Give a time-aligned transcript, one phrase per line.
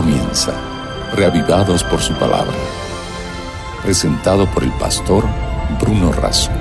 [0.00, 0.52] comienza,
[1.16, 2.54] reavivados por su palabra.
[3.82, 5.24] Presentado por el pastor
[5.80, 6.52] Bruno Razo.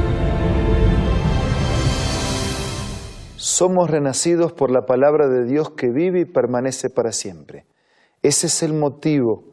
[3.35, 7.67] Somos renacidos por la palabra de Dios que vive y permanece para siempre.
[8.23, 9.44] Ese es el motivo,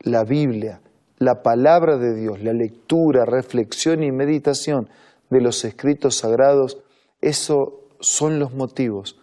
[0.00, 0.82] la Biblia,
[1.16, 4.90] la palabra de Dios, la lectura, reflexión y meditación
[5.30, 6.82] de los escritos sagrados,
[7.22, 9.21] eso son los motivos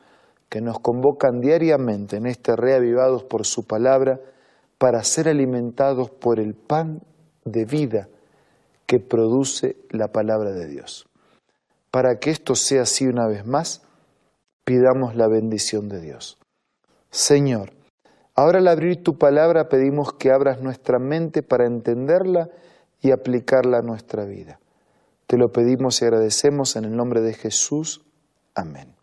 [0.49, 4.19] que nos convocan diariamente en este reavivados por su palabra
[4.77, 7.01] para ser alimentados por el pan
[7.45, 8.09] de vida
[8.85, 11.07] que produce la palabra de Dios.
[11.91, 13.83] Para que esto sea así una vez más,
[14.63, 16.37] pidamos la bendición de Dios.
[17.11, 17.71] Señor,
[18.35, 22.49] ahora al abrir tu palabra pedimos que abras nuestra mente para entenderla
[23.01, 24.59] y aplicarla a nuestra vida.
[25.27, 28.01] Te lo pedimos y agradecemos en el nombre de Jesús.
[28.55, 28.98] Amén.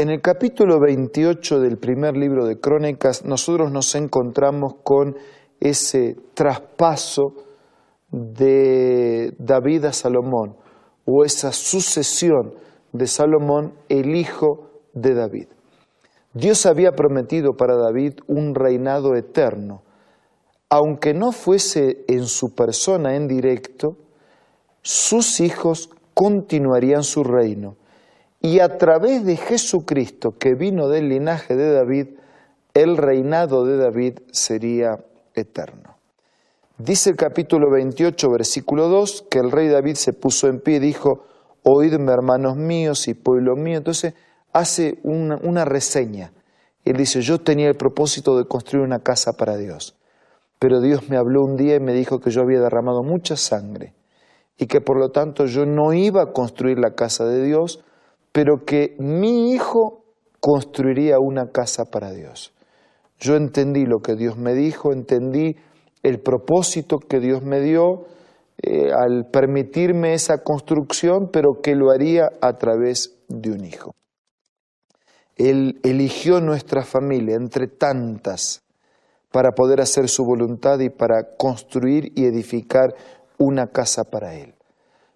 [0.00, 5.14] En el capítulo 28 del primer libro de Crónicas, nosotros nos encontramos con
[5.60, 7.34] ese traspaso
[8.10, 10.56] de David a Salomón,
[11.04, 12.54] o esa sucesión
[12.94, 15.48] de Salomón, el hijo de David.
[16.32, 19.82] Dios había prometido para David un reinado eterno,
[20.70, 23.98] aunque no fuese en su persona en directo,
[24.80, 27.76] sus hijos continuarían su reino
[28.40, 32.06] y a través de Jesucristo, que vino del linaje de David,
[32.72, 34.98] el reinado de David sería
[35.34, 35.96] eterno.
[36.78, 40.78] Dice el capítulo 28, versículo 2, que el rey David se puso en pie y
[40.78, 41.26] dijo,
[41.62, 43.76] oídme hermanos míos y pueblo mío.
[43.76, 44.14] Entonces
[44.54, 46.32] hace una, una reseña.
[46.86, 49.98] Él dice, yo tenía el propósito de construir una casa para Dios,
[50.58, 53.92] pero Dios me habló un día y me dijo que yo había derramado mucha sangre
[54.56, 57.84] y que por lo tanto yo no iba a construir la casa de Dios,
[58.32, 60.04] pero que mi hijo
[60.40, 62.52] construiría una casa para Dios.
[63.18, 65.56] Yo entendí lo que Dios me dijo, entendí
[66.02, 68.06] el propósito que Dios me dio
[68.62, 73.94] eh, al permitirme esa construcción, pero que lo haría a través de un hijo.
[75.36, 78.62] Él eligió nuestra familia entre tantas
[79.30, 82.94] para poder hacer su voluntad y para construir y edificar
[83.38, 84.54] una casa para Él.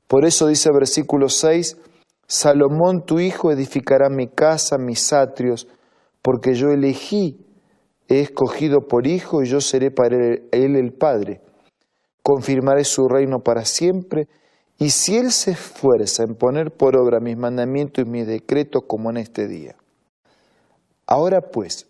[0.07, 1.77] Por eso dice versículo 6,
[2.27, 5.69] Salomón tu hijo edificará mi casa, mis atrios,
[6.23, 7.45] porque yo elegí,
[8.09, 11.41] he escogido por hijo y yo seré para él el padre.
[12.23, 14.29] Confirmaré su reino para siempre,
[14.79, 19.11] y si él se esfuerza en poner por obra mis mandamientos y mis decretos como
[19.11, 19.77] en este día.
[21.07, 21.87] Ahora pues,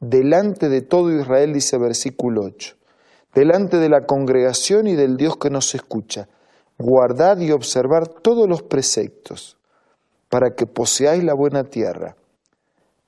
[0.00, 2.76] delante de todo Israel, dice versículo 8,
[3.34, 6.28] delante de la congregación y del Dios que nos escucha,
[6.78, 9.56] guardad y observar todos los preceptos,
[10.28, 12.16] para que poseáis la buena tierra,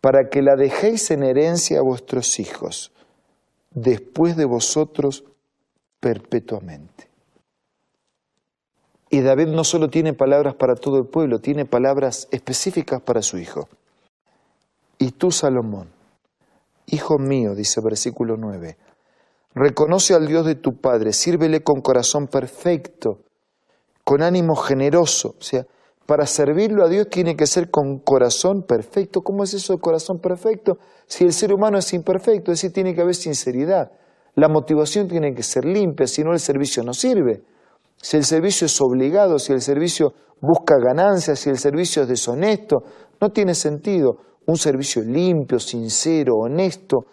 [0.01, 2.93] para que la dejéis en herencia a vuestros hijos,
[3.71, 5.25] después de vosotros
[6.01, 7.09] perpetuamente.
[9.09, 13.39] Y David no solo tiene palabras para todo el pueblo, tiene palabras específicas para su
[13.39, 13.69] hijo.
[14.99, 15.91] Y tú, Salomón,
[16.87, 18.77] hijo mío, dice versículo 9,
[19.55, 23.19] reconoce al Dios de tu Padre, sírvele con corazón perfecto
[24.11, 25.37] con ánimo generoso.
[25.39, 25.65] O sea,
[26.05, 29.21] para servirlo a Dios tiene que ser con corazón perfecto.
[29.21, 30.79] ¿Cómo es eso de corazón perfecto?
[31.07, 33.93] Si el ser humano es imperfecto, es decir, tiene que haber sinceridad.
[34.35, 37.45] La motivación tiene que ser limpia, si no el servicio no sirve.
[37.99, 42.79] Si el servicio es obligado, si el servicio busca ganancias, si el servicio es deshonesto,
[43.21, 44.17] no tiene sentido.
[44.45, 47.05] Un servicio limpio, sincero, honesto,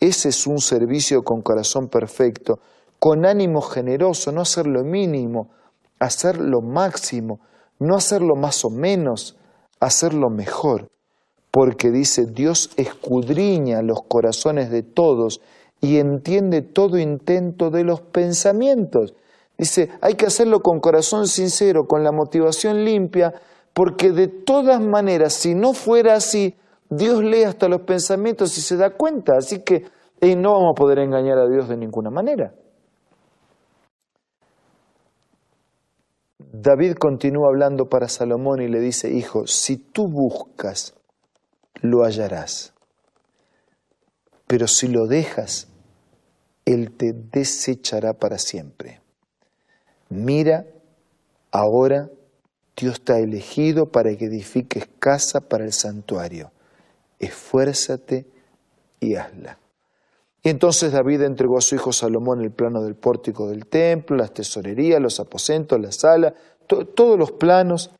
[0.00, 2.60] ese es un servicio con corazón perfecto,
[2.98, 5.50] con ánimo generoso, no hacer lo mínimo,
[5.98, 7.40] hacer lo máximo,
[7.78, 9.36] no hacerlo más o menos,
[9.80, 10.88] hacerlo mejor,
[11.50, 15.40] porque dice Dios escudriña los corazones de todos
[15.80, 19.14] y entiende todo intento de los pensamientos.
[19.58, 23.34] Dice, hay que hacerlo con corazón sincero, con la motivación limpia,
[23.72, 26.54] porque de todas maneras, si no fuera así,
[26.88, 29.84] Dios lee hasta los pensamientos y se da cuenta, así que
[30.36, 32.54] no vamos a poder engañar a Dios de ninguna manera.
[36.58, 40.94] David continúa hablando para Salomón y le dice, hijo, si tú buscas,
[41.82, 42.72] lo hallarás.
[44.46, 45.68] Pero si lo dejas,
[46.64, 49.02] Él te desechará para siempre.
[50.08, 50.64] Mira,
[51.50, 52.08] ahora
[52.74, 56.52] Dios te ha elegido para que edifiques casa para el santuario.
[57.18, 58.26] Esfuérzate
[58.98, 59.58] y hazla.
[60.46, 64.32] Y entonces David entregó a su hijo Salomón el plano del pórtico del templo, las
[64.32, 66.34] tesorerías, los aposentos, la sala,
[66.68, 67.90] todos los planos.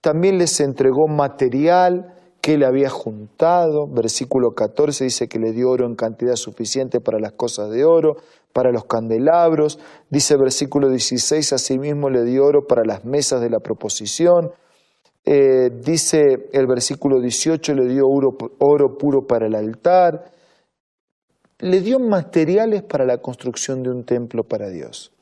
[0.00, 3.86] También les entregó material que él había juntado.
[3.86, 8.16] Versículo 14 dice que le dio oro en cantidad suficiente para las cosas de oro,
[8.52, 9.78] para los candelabros.
[10.10, 14.50] Dice versículo 16, asimismo le dio oro para las mesas de la proposición.
[15.24, 20.32] Eh, dice el versículo 18, le dio oro, oro puro para el altar.
[21.62, 25.12] Le dio materiales para la construcción de un templo para Dios.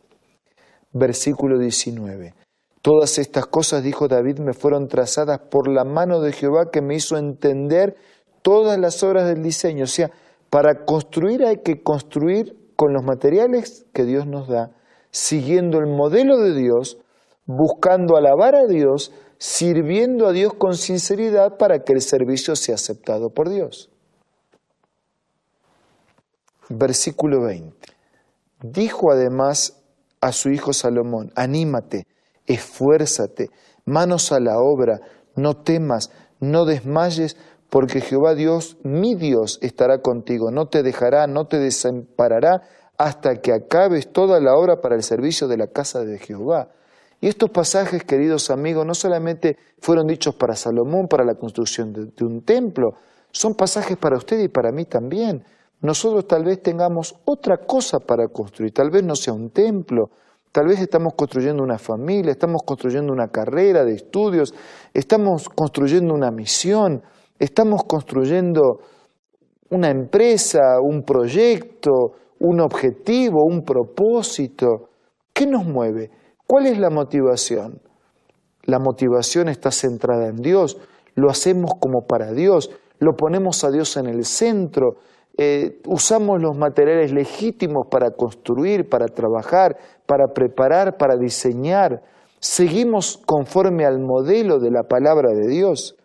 [0.91, 2.33] Versículo 19.
[2.81, 6.95] Todas estas cosas, dijo David, me fueron trazadas por la mano de Jehová que me
[6.95, 7.95] hizo entender
[8.41, 9.85] todas las obras del diseño.
[9.85, 10.13] O sea,
[10.49, 14.71] para construir hay que construir con los materiales que Dios nos da,
[15.11, 16.97] siguiendo el modelo de Dios,
[17.45, 23.29] buscando alabar a Dios, sirviendo a Dios con sinceridad para que el servicio sea aceptado
[23.29, 23.91] por Dios.
[26.71, 27.77] Versículo 20.
[28.63, 29.83] Dijo además
[30.21, 32.07] a su hijo Salomón, anímate,
[32.47, 33.51] esfuérzate,
[33.85, 35.01] manos a la obra,
[35.35, 37.37] no temas, no desmayes,
[37.71, 42.63] porque Jehová Dios, mi Dios, estará contigo, no te dejará, no te desamparará,
[42.99, 46.69] hasta que acabes toda la obra para el servicio de la casa de Jehová.
[47.21, 52.07] Y estos pasajes, queridos amigos, no solamente fueron dichos para Salomón, para la construcción de,
[52.07, 52.95] de un templo,
[53.33, 55.45] son pasajes para usted y para mí también.
[55.83, 60.11] Nosotros tal vez tengamos otra cosa para construir, tal vez no sea un templo,
[60.53, 64.53] Tal vez estamos construyendo una familia, estamos construyendo una carrera de estudios,
[64.93, 67.03] estamos construyendo una misión,
[67.39, 68.81] estamos construyendo
[69.71, 71.93] una empresa, un proyecto,
[72.41, 74.89] un objetivo, un propósito.
[75.33, 76.11] ¿Qué nos mueve?
[76.49, 77.81] ¿Cuál es la motivación?
[78.65, 80.79] La motivación está centrada en Dios,
[81.15, 84.97] lo hacemos como para Dios, lo ponemos a Dios en el centro,
[85.39, 92.03] eh, usamos los materiales legítimos para construir, para trabajar, para preparar, para diseñar.
[92.41, 95.97] Seguimos conforme al modelo de la palabra de Dios.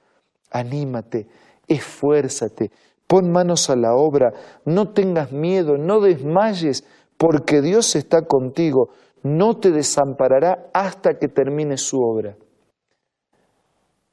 [0.52, 1.28] Anímate,
[1.68, 2.72] esfuérzate,
[3.08, 4.32] pon manos a la obra,
[4.66, 6.86] no tengas miedo, no desmayes,
[7.18, 8.90] porque Dios está contigo,
[9.24, 12.38] no te desamparará hasta que termine su obra.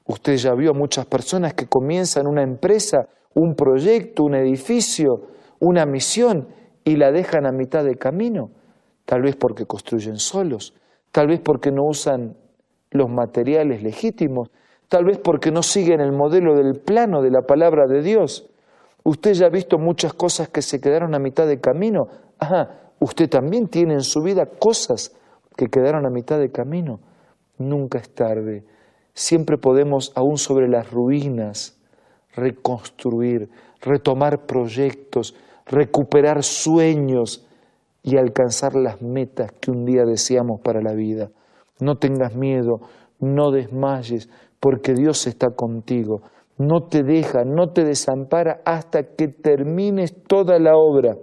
[0.06, 5.29] Usted ya vio a muchas personas que comienzan una empresa un proyecto, un edificio,
[5.61, 6.49] una misión
[6.84, 8.50] y la dejan a mitad de camino,
[9.05, 10.75] tal vez porque construyen solos,
[11.11, 12.37] tal vez porque no usan
[12.90, 14.50] los materiales legítimos,
[14.88, 18.50] tal vez porque no siguen el modelo del plano de la palabra de Dios.
[19.05, 22.06] Usted ya ha visto muchas cosas que se quedaron a mitad de camino.
[22.38, 25.17] Ajá, usted también tiene en su vida cosas
[25.56, 27.00] que quedaron a mitad de camino.
[27.58, 28.64] Nunca es tarde.
[29.14, 31.81] Siempre podemos, aún sobre las ruinas,
[32.34, 33.49] reconstruir,
[33.81, 35.34] retomar proyectos,
[35.67, 37.46] recuperar sueños
[38.02, 41.31] y alcanzar las metas que un día deseamos para la vida.
[41.81, 42.81] No tengas miedo,
[43.20, 44.29] no desmayes,
[44.61, 46.23] porque Dios está contigo.
[46.58, 51.17] No te deja, no te desampara hasta que termines toda la obra.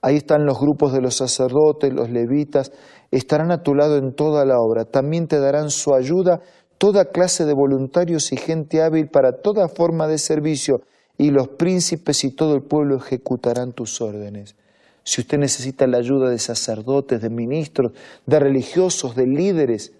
[0.00, 2.72] Ahí están los grupos de los sacerdotes, los levitas,
[3.10, 4.84] estarán a tu lado en toda la obra.
[4.84, 6.40] También te darán su ayuda
[6.78, 10.82] toda clase de voluntarios y gente hábil para toda forma de servicio,
[11.18, 14.54] y los príncipes y todo el pueblo ejecutarán tus órdenes.
[15.02, 17.92] Si usted necesita la ayuda de sacerdotes, de ministros,
[18.24, 19.92] de religiosos, de líderes,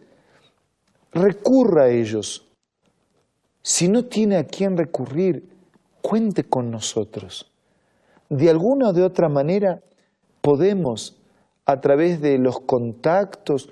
[1.12, 2.46] recurra a ellos.
[3.62, 5.48] Si no tiene a quién recurrir,
[6.02, 7.50] cuente con nosotros.
[8.28, 9.80] De alguna o de otra manera
[10.40, 11.16] podemos,
[11.66, 13.70] a través de los contactos,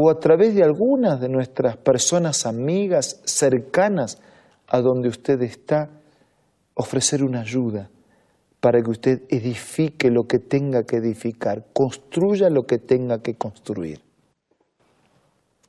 [0.00, 4.22] o a través de algunas de nuestras personas amigas cercanas
[4.68, 5.90] a donde usted está,
[6.74, 7.90] ofrecer una ayuda
[8.60, 14.00] para que usted edifique lo que tenga que edificar, construya lo que tenga que construir.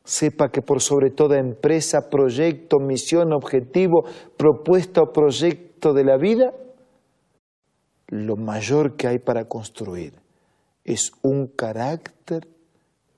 [0.03, 4.03] Sepa que por sobre toda empresa, proyecto, misión, objetivo,
[4.37, 6.53] propuesta o proyecto de la vida,
[8.09, 10.13] lo mayor que hay para construir
[10.83, 12.58] es un carácter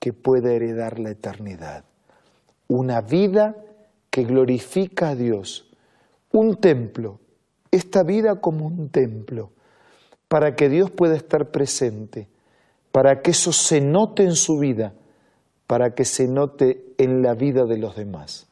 [0.02, 1.84] que pueda heredar la eternidad.
[2.66, 3.54] Una vida
[4.10, 5.70] que glorifica a Dios.
[6.32, 7.20] Un templo,
[7.70, 9.52] esta vida como un templo,
[10.26, 12.26] para que Dios pueda estar presente,
[12.90, 14.92] para que eso se note en su vida,
[15.68, 18.48] para que se note en la vida de los demás.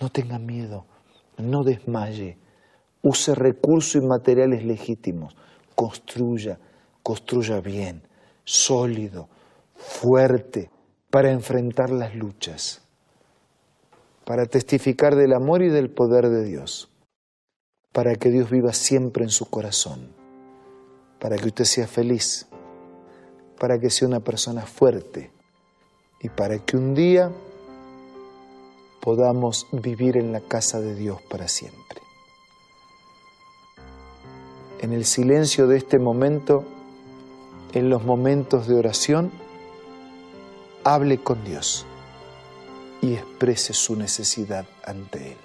[0.00, 0.86] No tenga miedo,
[1.36, 2.38] no desmaye,
[3.02, 5.36] use recursos y materiales legítimos,
[5.74, 6.58] construya,
[7.02, 8.00] construya bien,
[8.44, 9.28] sólido,
[9.80, 10.70] fuerte
[11.10, 12.82] para enfrentar las luchas,
[14.24, 16.90] para testificar del amor y del poder de Dios,
[17.92, 20.14] para que Dios viva siempre en su corazón,
[21.18, 22.46] para que usted sea feliz,
[23.58, 25.32] para que sea una persona fuerte
[26.20, 27.32] y para que un día
[29.00, 32.00] podamos vivir en la casa de Dios para siempre.
[34.80, 36.64] En el silencio de este momento,
[37.72, 39.30] en los momentos de oración,
[40.84, 41.86] hable con Dios
[43.02, 45.38] y exprese su necesidad ante Él.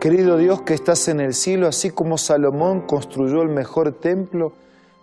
[0.00, 4.52] Querido Dios que estás en el cielo, así como Salomón construyó el mejor templo,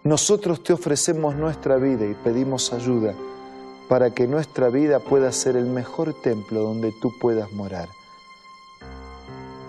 [0.04, 3.14] nosotros te ofrecemos nuestra vida y pedimos ayuda
[3.90, 7.90] para que nuestra vida pueda ser el mejor templo donde tú puedas morar.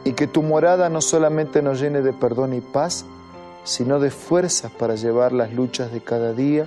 [0.04, 3.04] Y que tu morada no solamente nos llene de perdón y paz,
[3.64, 6.66] sino de fuerzas para llevar las luchas de cada día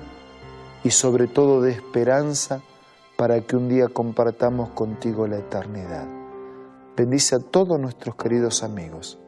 [0.83, 2.61] y sobre todo de esperanza
[3.15, 6.05] para que un día compartamos contigo la eternidad.
[6.95, 9.19] Bendice a todos nuestros queridos amigos.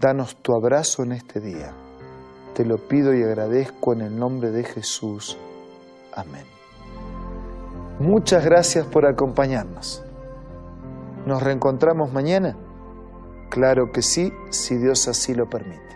[0.00, 1.72] Danos tu abrazo en este día.
[2.54, 5.36] Te lo pido y agradezco en el nombre de Jesús.
[6.14, 6.44] Amén.
[7.98, 10.02] Muchas gracias por acompañarnos.
[11.24, 12.56] ¿Nos reencontramos mañana?
[13.50, 15.95] Claro que sí, si Dios así lo permite,